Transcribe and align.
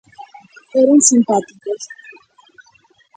Eran 0.79 0.99
simpáticos. 1.09 1.81